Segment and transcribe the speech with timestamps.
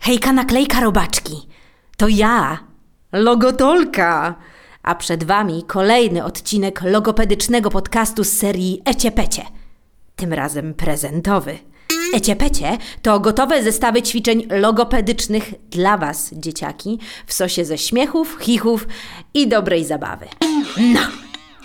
[0.00, 1.32] Hejka naklejka robaczki.
[1.96, 2.58] To ja,
[3.12, 4.34] Logotolka.
[4.82, 9.42] A przed wami kolejny odcinek logopedycznego podcastu z serii Eciepecie.
[10.16, 11.58] Tym razem prezentowy.
[12.14, 18.88] Eciepecie to gotowe zestawy ćwiczeń logopedycznych dla was, dzieciaki, w sosie ze śmiechów, chichów
[19.34, 20.26] i dobrej zabawy.
[20.94, 21.00] No,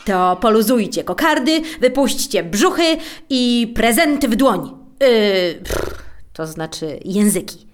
[0.06, 2.98] to poluzujcie kokardy, wypuśćcie brzuchy
[3.30, 4.70] i prezenty w dłoń.
[5.00, 5.08] Yy,
[5.64, 7.65] pff, to znaczy języki.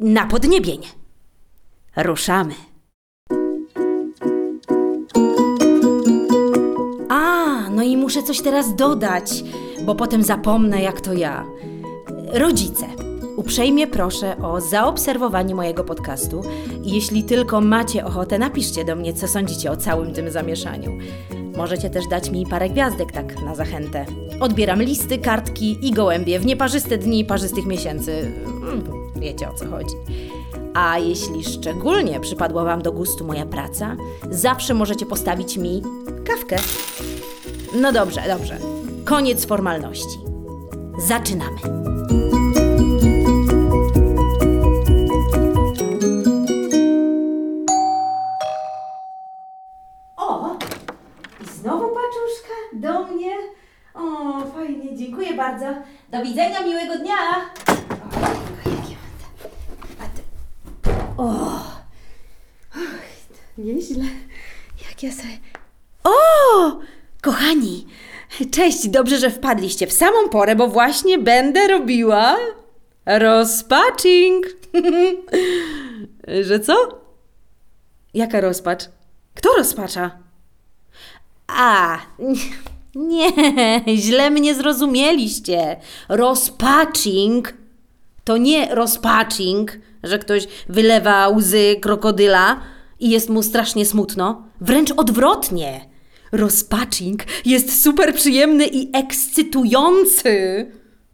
[0.00, 0.86] Na podniebienie.
[1.96, 2.54] Ruszamy.
[7.08, 9.44] A, no i muszę coś teraz dodać,
[9.86, 11.44] bo potem zapomnę, jak to ja.
[12.32, 12.86] Rodzice,
[13.36, 16.42] uprzejmie proszę o zaobserwowanie mojego podcastu
[16.84, 20.98] jeśli tylko macie ochotę, napiszcie do mnie, co sądzicie o całym tym zamieszaniu.
[21.56, 24.06] Możecie też dać mi parę gwiazdek, tak na zachętę.
[24.40, 28.32] Odbieram listy, kartki i gołębie w nieparzyste dni parzystych miesięcy.
[29.18, 29.94] Wiecie o co chodzi.
[30.74, 33.96] A jeśli szczególnie przypadła Wam do gustu moja praca,
[34.30, 35.82] zawsze możecie postawić mi
[36.24, 36.56] kawkę.
[37.80, 38.58] No dobrze, dobrze.
[39.04, 40.18] Koniec formalności.
[41.06, 41.58] Zaczynamy.
[61.18, 61.60] O!
[63.58, 64.04] Nieźle.
[64.88, 65.38] Jak ja sobie...
[66.04, 66.10] O!
[67.22, 67.86] Kochani!
[68.50, 72.36] Cześć, dobrze, że wpadliście w samą porę, bo właśnie będę robiła
[73.06, 74.46] rozpaczing.
[76.48, 76.74] że co?
[78.14, 78.84] Jaka rozpacz?
[79.34, 80.10] Kto rozpacza?
[81.46, 81.98] A,
[82.94, 83.32] nie,
[83.96, 85.76] źle mnie zrozumieliście.
[86.08, 87.54] Rozpaczing
[88.24, 92.60] to nie rozpaczing, że ktoś wylewa łzy krokodyla
[93.00, 94.42] i jest mu strasznie smutno.
[94.60, 95.80] Wręcz odwrotnie.
[96.32, 100.66] Rozpaczing jest super przyjemny i ekscytujący.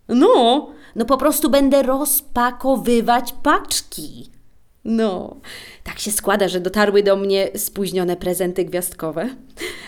[0.09, 4.31] No, no po prostu będę rozpakowywać paczki.
[4.85, 5.37] No,
[5.85, 9.29] tak się składa, że dotarły do mnie spóźnione prezenty gwiazdkowe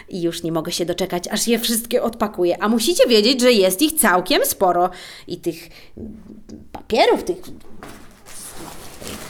[0.08, 2.62] i już nie mogę się doczekać, aż je wszystkie odpakuję.
[2.62, 4.90] A musicie wiedzieć, że jest ich całkiem sporo
[5.26, 5.68] i tych
[6.72, 7.36] papierów, tych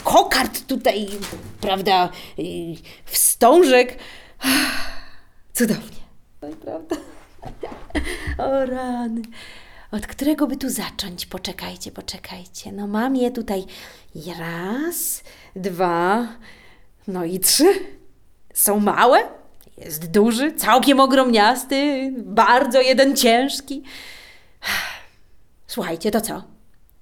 [0.05, 1.09] kokard tutaj,
[1.61, 2.09] prawda,
[3.05, 3.99] wstążek.
[5.55, 5.97] Cudownie.
[6.43, 6.97] Oj, prawda?
[8.39, 9.23] O rany.
[9.91, 11.27] Od którego by tu zacząć?
[11.27, 12.73] Poczekajcie, poczekajcie.
[12.73, 13.65] No mam je tutaj
[14.39, 15.23] raz,
[15.57, 16.29] dwa,
[17.09, 17.65] no i trzy.
[18.55, 19.19] Są małe,
[19.79, 23.83] jest duży, całkiem ogromniasty, bardzo jeden ciężki.
[25.67, 26.43] Słuchajcie, to co?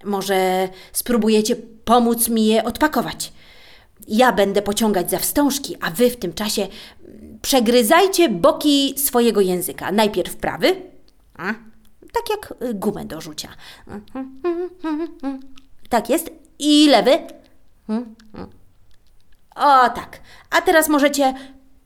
[0.04, 3.32] Może spróbujecie pomóc mi je odpakować?
[4.08, 6.68] Ja będę pociągać za wstążki, a wy w tym czasie
[7.42, 9.92] przegryzajcie boki swojego języka.
[9.92, 10.76] Najpierw prawy,
[11.36, 11.54] a,
[12.12, 13.48] tak jak y, gumę do rzucia.
[15.88, 16.30] Tak jest.
[16.58, 17.18] I lewy.
[19.56, 20.20] O tak.
[20.50, 21.34] A teraz możecie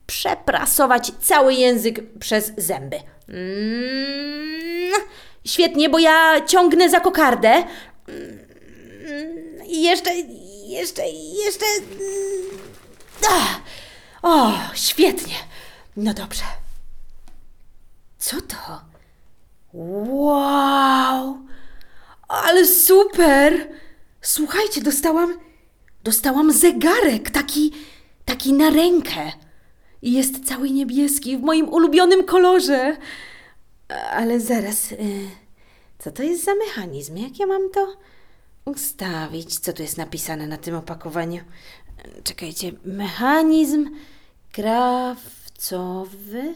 [0.07, 2.97] przeprasować cały język przez zęby.
[3.29, 4.93] Mm,
[5.45, 7.65] Świetnie, bo ja ciągnę za kokardę.
[9.67, 10.15] I jeszcze,
[10.67, 11.03] jeszcze,
[11.45, 11.65] jeszcze.
[11.67, 12.59] mm,
[13.29, 13.61] Ah.
[14.23, 15.35] O, świetnie.
[15.97, 16.43] No dobrze.
[18.19, 18.81] Co to?
[19.73, 21.39] Wow!
[22.29, 23.69] Ale super!
[24.23, 25.39] Słuchajcie, dostałam.
[26.05, 27.73] Dostałam zegarek, taki.
[28.25, 29.33] taki na rękę.
[30.03, 32.97] Jest cały niebieski, w moim ulubionym kolorze.
[34.13, 34.93] Ale zaraz.
[34.93, 35.29] y,
[35.99, 37.17] Co to jest za mechanizm?
[37.17, 37.97] Jak ja mam to
[38.69, 39.59] ustawić?
[39.59, 41.41] Co tu jest napisane na tym opakowaniu?
[42.25, 42.73] Czekajcie.
[42.85, 43.91] Mechanizm
[44.53, 46.55] krawcowy.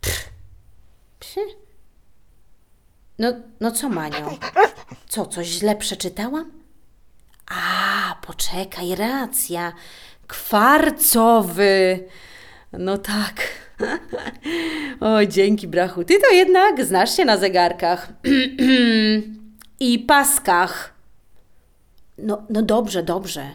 [0.00, 0.34] Pff.
[3.18, 4.38] No, no co, Manio?
[5.08, 6.50] Co, coś źle przeczytałam?
[7.50, 9.72] A, poczekaj, racja.
[10.26, 12.04] Kwarcowy.
[12.72, 13.34] No tak.
[15.00, 16.04] O, dzięki, brachu.
[16.04, 18.08] Ty to jednak znasz się na zegarkach.
[19.80, 20.93] I paskach.
[22.18, 23.50] No, no dobrze, dobrze.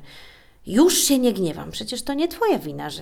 [0.68, 1.72] Już się nie gniewam.
[1.72, 3.02] Przecież to nie twoja wina, że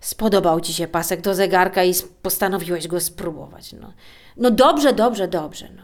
[0.00, 3.72] spodobał ci się pasek do zegarka i postanowiłeś go spróbować.
[3.72, 3.92] No,
[4.36, 5.68] no dobrze, dobrze, dobrze.
[5.76, 5.82] No.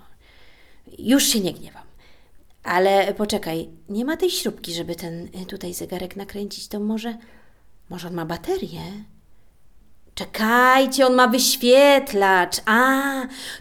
[0.99, 1.85] Już się nie gniewam.
[2.63, 6.69] Ale poczekaj, nie ma tej śrubki, żeby ten y, tutaj zegarek nakręcić.
[6.69, 7.17] To może,
[7.91, 8.83] może on ma baterię?
[10.15, 12.57] Czekajcie, on ma wyświetlacz.
[12.67, 13.03] A,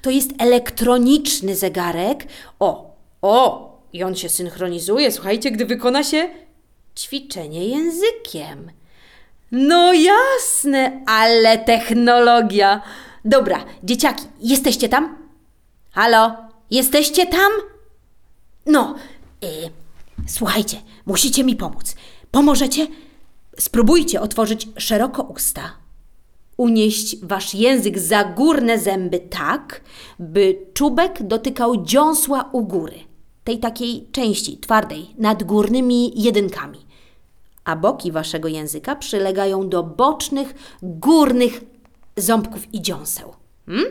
[0.02, 2.28] to jest elektroniczny zegarek.
[2.60, 5.12] O, o, i on się synchronizuje.
[5.12, 6.30] Słuchajcie, gdy wykona się
[6.98, 8.72] ćwiczenie językiem.
[9.52, 12.82] No jasne, ale technologia.
[13.26, 15.18] Dobra, dzieciaki, jesteście tam?
[15.92, 16.36] Halo,
[16.72, 17.52] jesteście tam?
[18.66, 18.96] No,
[19.44, 19.70] y,
[20.28, 21.96] słuchajcie, musicie mi pomóc.
[22.32, 22.88] Pomożecie?
[23.60, 25.62] Spróbujcie otworzyć szeroko usta.
[26.58, 29.82] Unieść wasz język za górne zęby tak,
[30.20, 33.00] by czubek dotykał dziąsła u góry,
[33.44, 36.86] tej takiej części twardej, nad górnymi jedynkami.
[37.64, 41.62] A boki waszego języka przylegają do bocznych, górnych
[42.18, 43.34] ząbków i dziąseł.
[43.66, 43.86] Hmm?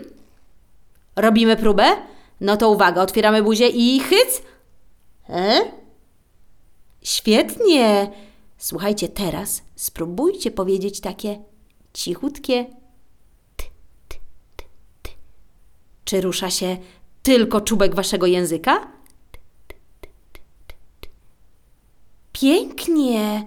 [1.16, 1.84] Robimy próbę?
[2.40, 4.42] No to uwaga, otwieramy buzię i chyc.
[5.28, 5.60] E?
[7.02, 8.12] Świetnie.
[8.58, 11.38] Słuchajcie, teraz spróbujcie powiedzieć takie
[11.92, 12.66] cichutkie.
[16.04, 16.76] Czy rusza się
[17.22, 18.78] tylko czubek waszego języka?
[18.78, 20.08] T, t, t,
[20.42, 21.08] t, t, t.
[22.42, 23.46] Pięknie.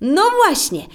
[0.00, 0.86] No właśnie,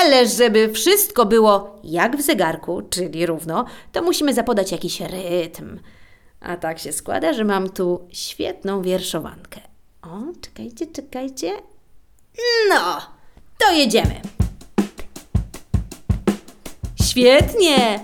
[0.00, 5.78] ale żeby wszystko było jak w zegarku, czyli równo, to musimy zapodać jakiś rytm.
[6.40, 9.60] A tak się składa, że mam tu świetną wierszowankę.
[10.02, 11.52] O, czekajcie, czekajcie.
[12.68, 13.00] No,
[13.58, 14.20] to jedziemy.
[17.02, 18.00] Świetnie!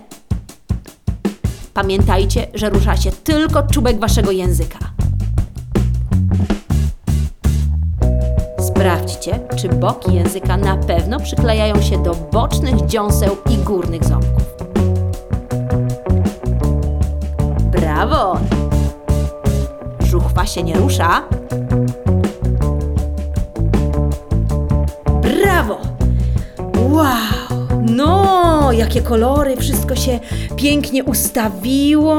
[1.74, 4.91] Pamiętajcie, że rusza się tylko czubek waszego języka.
[8.82, 14.42] Sprawdźcie, czy boki języka na pewno przyklejają się do bocznych dziąseł i górnych ząbków.
[17.70, 18.38] Brawo!
[20.00, 21.22] Żuchwa się nie rusza.
[25.22, 25.78] Brawo!
[26.90, 27.06] Wow!
[27.82, 30.20] No, jakie kolory, wszystko się
[30.56, 32.16] pięknie ustawiło.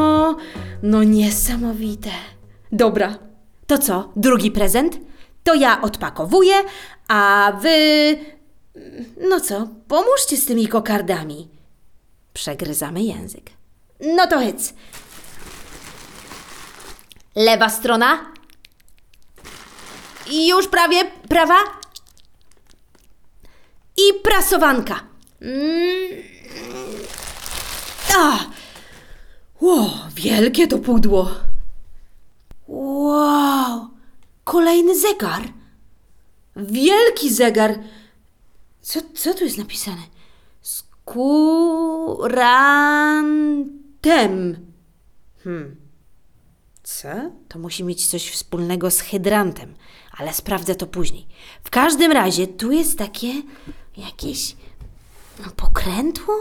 [0.83, 2.09] No niesamowite.
[2.71, 3.15] Dobra,
[3.67, 4.09] to co?
[4.15, 5.12] Drugi prezent?
[5.43, 6.55] To ja odpakowuję,
[7.07, 8.17] a wy.
[9.29, 11.49] No co, pomóżcie z tymi kokardami.
[12.33, 13.49] Przegryzamy język.
[13.99, 14.73] No to hyc.
[17.35, 18.33] Lewa strona.
[20.31, 21.57] I już prawie prawa.
[23.97, 24.99] I prasowanka.
[25.41, 26.23] Mm.
[28.17, 28.39] A!
[29.61, 31.31] Ło, wielkie to pudło.
[32.67, 33.89] Wow,
[34.43, 35.53] kolejny zegar.
[36.55, 37.79] Wielki zegar.
[38.81, 40.01] Co, co tu jest napisane?
[40.61, 41.45] Skurantem.
[45.43, 45.75] Hmm.
[46.83, 47.07] Co?
[47.47, 49.75] To musi mieć coś wspólnego z hydrantem,
[50.11, 51.27] ale sprawdzę to później.
[51.63, 53.33] W każdym razie tu jest takie
[53.97, 54.55] jakieś
[55.55, 56.35] pokrętło?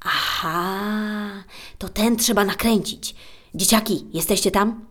[0.00, 1.44] Aha,
[1.78, 3.14] to ten trzeba nakręcić.
[3.54, 4.86] Dzieciaki, jesteście tam?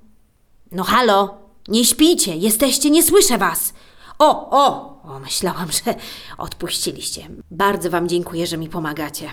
[0.72, 3.74] No halo, nie śpijcie, jesteście, nie słyszę was.
[4.20, 4.66] O, o,
[5.04, 5.96] o, myślałam, że
[6.38, 7.28] odpuściliście.
[7.52, 9.30] Bardzo wam dziękuję, że mi pomagacie.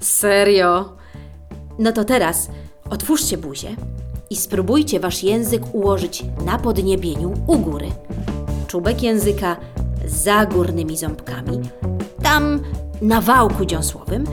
[0.00, 0.96] Serio?
[1.78, 2.48] No to teraz
[2.90, 3.76] otwórzcie buzię
[4.30, 7.88] i spróbujcie wasz język ułożyć na podniebieniu u góry.
[8.66, 9.56] Czubek języka
[10.06, 11.60] za górnymi ząbkami,
[12.22, 12.60] tam
[13.02, 14.24] na wałku dziąsłowym,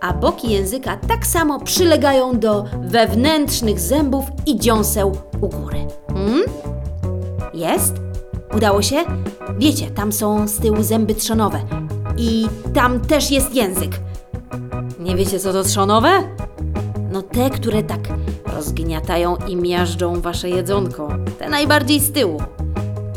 [0.00, 5.86] a boki języka tak samo przylegają do wewnętrznych zębów i dziąseł u góry.
[6.08, 6.42] Hmm?
[7.56, 7.94] Jest?
[8.56, 8.96] Udało się?
[9.58, 11.60] Wiecie, tam są z tyłu zęby trzonowe
[12.16, 13.90] i tam też jest język.
[15.00, 16.10] Nie wiecie, co to trzonowe?
[17.12, 18.00] No te, które tak
[18.56, 21.08] rozgniatają i miażdżą wasze jedzonko.
[21.38, 22.42] Te najbardziej z tyłu.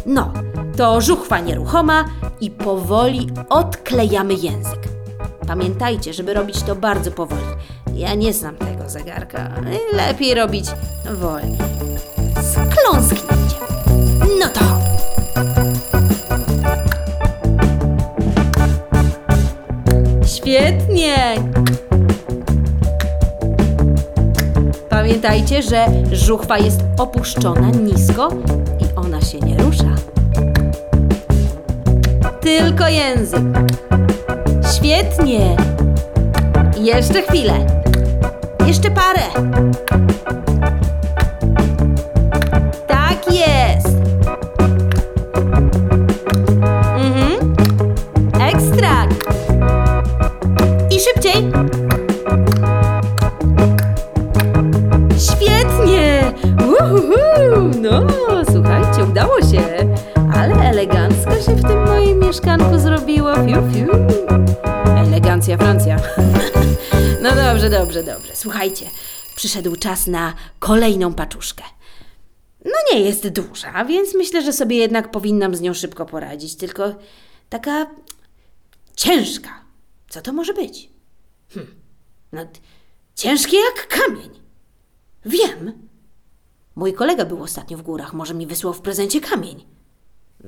[0.06, 0.34] No,
[0.78, 2.06] to żuchwa nieruchoma
[2.42, 4.80] i powoli odklejamy język.
[5.48, 7.42] Pamiętajcie, żeby robić to bardzo powoli.
[7.96, 9.52] Ja nie znam tego zegarka.
[9.94, 10.66] Lepiej robić
[11.14, 11.58] wolniej.
[12.42, 13.39] Skląsknijcie.
[14.20, 14.80] No to.
[20.28, 21.36] Świetnie!
[24.90, 28.30] Pamiętajcie, że żuchwa jest opuszczona nisko
[28.80, 29.96] i ona się nie rusza.
[32.42, 33.40] Tylko język.
[34.76, 35.58] Świetnie!
[36.78, 37.54] Jeszcze chwilę.
[38.68, 39.22] Jeszcze parę.
[51.00, 51.34] I szybciej.
[55.20, 56.34] Świetnie!
[56.68, 57.80] Uhuhu!
[57.82, 58.08] No,
[58.52, 59.62] słuchajcie, udało się.
[60.34, 63.36] Ale elegancko się w tym moim mieszkanku zrobiło.
[63.36, 63.88] Fiu, fiu.
[65.08, 65.98] Elegancja Francja.
[67.22, 68.32] No dobrze, dobrze, dobrze.
[68.36, 68.86] Słuchajcie,
[69.36, 71.64] przyszedł czas na kolejną paczuszkę.
[72.66, 76.56] no nie jest duża, więc myślę, że sobie jednak powinnam z nią szybko poradzić.
[76.56, 76.96] Tylko
[77.50, 77.88] taka
[78.96, 79.50] ciężka.
[80.10, 80.89] Co to może być?
[81.50, 81.68] Hm.
[82.32, 82.42] No,
[83.16, 84.30] ciężkie jak kamień.
[85.26, 85.90] Wiem.
[86.76, 89.66] Mój kolega był ostatnio w górach, może mi wysłał w prezencie kamień.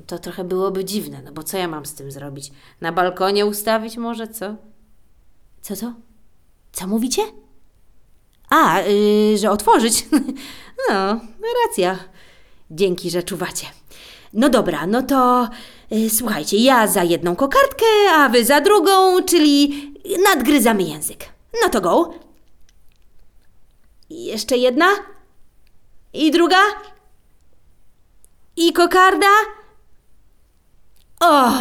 [0.08, 2.52] To trochę byłoby dziwne, no bo co ja mam z tym zrobić?
[2.82, 4.56] Na balkonie ustawić może, co?
[5.62, 5.94] Co to?
[6.72, 7.22] Co mówicie?
[8.50, 10.06] A, yy, że otworzyć.
[10.90, 11.22] no,
[11.68, 12.00] racja.
[12.72, 13.68] Dzięki, że czuwacie.
[14.34, 15.50] No dobra, no to
[16.10, 19.94] słuchajcie, ja za jedną kokardkę, a wy za drugą, czyli
[20.24, 21.26] nadgryzamy język.
[21.64, 22.14] No to go.
[24.10, 24.88] Jeszcze jedna.
[26.14, 26.62] I druga.
[28.56, 29.28] I kokarda.
[31.20, 31.52] O!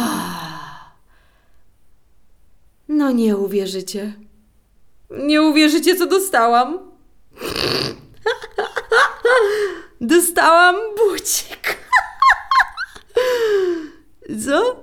[2.87, 4.13] No nie uwierzycie.
[5.09, 6.79] Nie uwierzycie, co dostałam.
[10.01, 11.77] Dostałam bucik.
[14.45, 14.75] Co?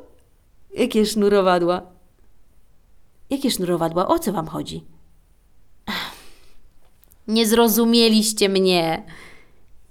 [0.74, 1.82] Jakie sznurowadła?
[3.30, 4.08] Jakie sznurowadła?
[4.08, 4.84] O co wam chodzi?
[7.28, 9.02] Nie zrozumieliście mnie.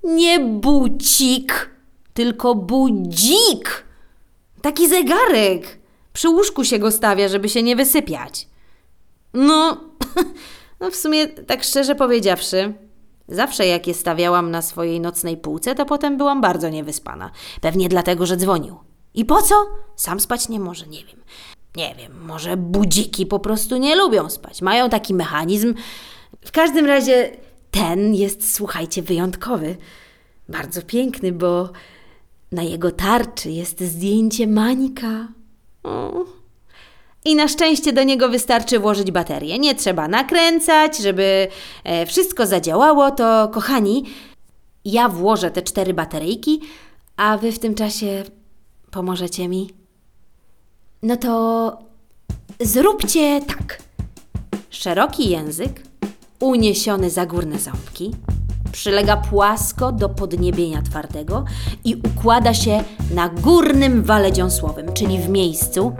[0.04, 1.70] Nie bucik,
[2.14, 3.86] tylko budzik.
[4.62, 5.80] Taki zegarek.
[6.14, 8.48] Przy łóżku się go stawia, żeby się nie wysypiać.
[9.34, 9.82] No,
[10.80, 12.74] no w sumie, tak szczerze powiedziawszy,
[13.28, 17.32] zawsze jak je stawiałam na swojej nocnej półce, to potem byłam bardzo niewyspana.
[17.62, 18.87] Pewnie dlatego, że dzwonił.
[19.18, 19.56] I po co?
[19.96, 21.24] Sam spać nie może, nie wiem.
[21.76, 24.62] Nie wiem, może budziki po prostu nie lubią spać.
[24.62, 25.74] Mają taki mechanizm.
[26.46, 27.38] W każdym razie
[27.72, 29.78] ten jest, słuchajcie, wyjątkowy.
[30.50, 31.70] Bardzo piękny, bo
[32.52, 35.28] na jego tarczy jest zdjęcie Mańka.
[35.84, 36.26] O.
[37.26, 39.60] I na szczęście do niego wystarczy włożyć baterię.
[39.60, 41.48] Nie trzeba nakręcać, żeby
[41.84, 43.12] e, wszystko zadziałało.
[43.12, 44.06] To, kochani,
[44.86, 46.62] ja włożę te cztery bateryjki,
[47.18, 48.24] a wy w tym czasie
[48.98, 49.70] pomożecie mi.
[51.04, 51.78] No to
[52.62, 53.84] zróbcie tak.
[54.70, 55.84] Szeroki język,
[56.40, 58.16] uniesiony za górne ząbki,
[58.72, 61.46] przylega płasko do podniebienia twardego
[61.84, 65.92] i układa się na górnym wale dziąsłowym, czyli w miejscu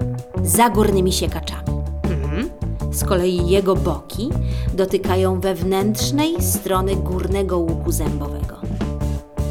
[0.44, 1.70] za górnymi siekaczami.
[2.04, 2.50] Mhm.
[2.94, 4.30] Z kolei jego boki
[4.74, 8.62] dotykają wewnętrznej strony górnego łuku zębowego.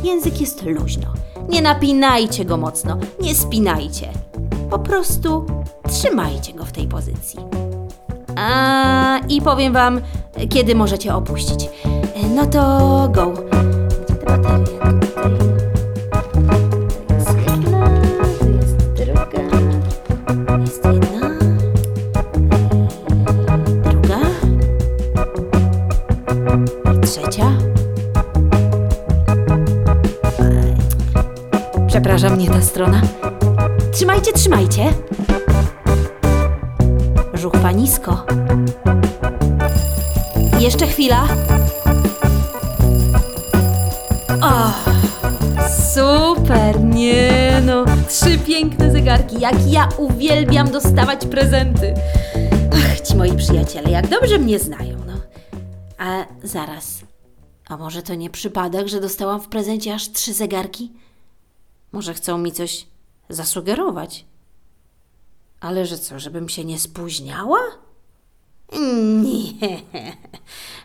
[0.05, 1.26] Język jest luźno.
[1.49, 4.09] Nie napinajcie go mocno, nie spinajcie.
[4.71, 5.47] Po prostu
[5.89, 7.41] trzymajcie go w tej pozycji.
[8.37, 10.01] A i powiem wam,
[10.49, 11.69] kiedy możecie opuścić.
[12.35, 13.33] No to go.
[14.07, 14.76] Gdzie te baterie?
[34.77, 35.57] Trzymajcie, trzymajcie.
[37.35, 38.27] Żuchwa nisko.
[40.61, 41.29] Jeszcze chwila.
[44.43, 44.73] O,
[45.95, 47.85] super, nie no.
[48.09, 49.41] Trzy piękne zegarki.
[49.41, 51.95] Jak ja uwielbiam dostawać prezenty.
[52.75, 55.15] Ach, ci moi przyjaciele, jak dobrze mnie znają, no.
[55.99, 57.01] A zaraz.
[57.69, 60.93] A może to nie przypadek, że dostałam w prezencie aż trzy zegarki?
[61.93, 62.87] Może chcą mi coś
[63.29, 64.25] zasugerować?
[65.67, 67.59] Ale że co, żebym się nie spóźniała?
[69.23, 69.83] Nie,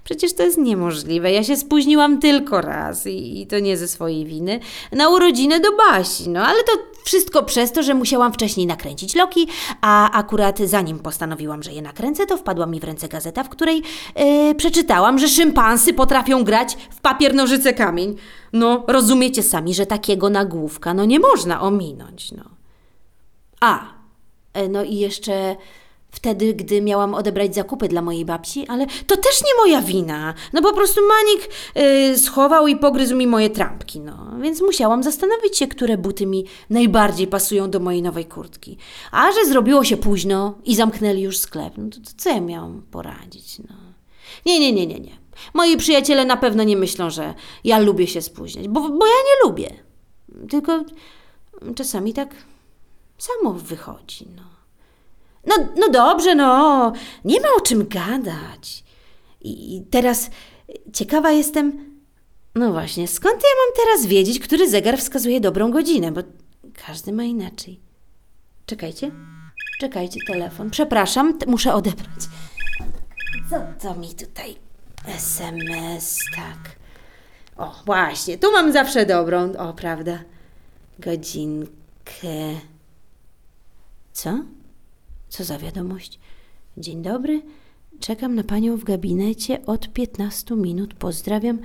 [0.03, 1.31] przecież to jest niemożliwe.
[1.31, 4.59] Ja się spóźniłam tylko raz i, i to nie ze swojej winy.
[4.91, 6.71] Na urodziny do Basi, no ale to
[7.03, 9.47] wszystko przez to, że musiałam wcześniej nakręcić loki,
[9.81, 13.83] a akurat zanim postanowiłam, że je nakręcę, to wpadła mi w ręce gazeta, w której
[14.15, 18.15] yy, przeczytałam, że szympansy potrafią grać w papier, nożyce, kamień.
[18.53, 22.43] No, rozumiecie sami, że takiego nagłówka no nie można ominąć, no.
[23.61, 24.00] A,
[24.69, 25.55] no i jeszcze
[26.11, 30.33] wtedy, gdy miałam odebrać zakupy dla mojej babci, ale to też nie moja wina.
[30.53, 31.49] No po prostu Manik
[32.13, 34.31] y, schował i pogryzł mi moje trampki, no.
[34.41, 38.77] Więc musiałam zastanowić się, które buty mi najbardziej pasują do mojej nowej kurtki.
[39.11, 42.81] A że zrobiło się późno i zamknęli już sklep, no to, to co ja miałam
[42.91, 43.75] poradzić, no.
[44.45, 45.21] Nie, nie, nie, nie, nie.
[45.53, 49.49] Moi przyjaciele na pewno nie myślą, że ja lubię się spóźniać, bo, bo ja nie
[49.49, 49.73] lubię.
[50.49, 50.83] Tylko
[51.75, 52.35] czasami tak
[53.21, 54.43] samo wychodzi, no.
[55.45, 56.93] No, no dobrze, no,
[57.25, 58.83] nie ma o czym gadać.
[59.41, 60.29] I teraz
[60.93, 61.91] ciekawa jestem,
[62.55, 66.21] no właśnie, skąd ja mam teraz wiedzieć, który zegar wskazuje dobrą godzinę, bo
[66.85, 67.79] każdy ma inaczej.
[68.65, 69.11] Czekajcie,
[69.79, 70.69] czekajcie, telefon.
[70.69, 72.19] Przepraszam, muszę odebrać.
[73.49, 74.55] Co to mi tutaj
[75.07, 76.75] SMS, tak.
[77.57, 80.19] O, właśnie, tu mam zawsze dobrą, o, prawda?
[80.99, 82.70] Godzinkę.
[84.13, 84.43] Co?
[85.29, 86.19] Co za wiadomość?
[86.77, 87.41] Dzień dobry.
[87.99, 90.93] Czekam na panią w gabinecie od 15 minut.
[90.93, 91.59] Pozdrawiam.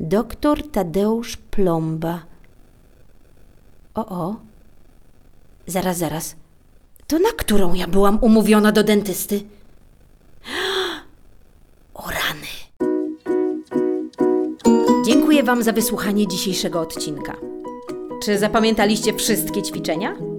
[0.00, 2.22] Doktor Tadeusz Plomba.
[3.94, 4.36] O, o.
[5.66, 6.36] Zaraz, zaraz.
[7.06, 9.40] To na którą ja byłam umówiona do dentysty?
[11.94, 12.46] O rany.
[15.06, 17.36] Dziękuję Wam za wysłuchanie dzisiejszego odcinka.
[18.24, 20.31] Czy zapamiętaliście wszystkie ćwiczenia?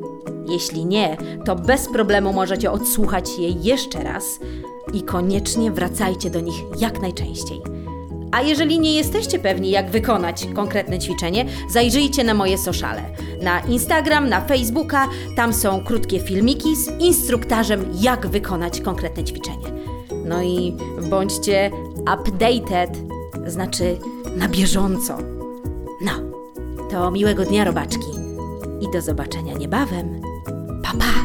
[0.54, 4.40] Jeśli nie, to bez problemu możecie odsłuchać je jeszcze raz
[4.94, 7.62] i koniecznie wracajcie do nich jak najczęściej.
[8.32, 13.02] A jeżeli nie jesteście pewni, jak wykonać konkretne ćwiczenie, zajrzyjcie na moje sociale.
[13.42, 19.68] Na Instagram, na Facebooka, tam są krótkie filmiki z instruktarzem, jak wykonać konkretne ćwiczenie.
[20.26, 20.78] No i
[21.10, 22.98] bądźcie updated,
[23.48, 23.98] znaczy
[24.38, 25.18] na bieżąco.
[26.02, 26.12] No,
[26.92, 28.12] to miłego dnia, robaczki.
[28.82, 30.33] I do zobaczenia niebawem.
[31.00, 31.23] 爸爸。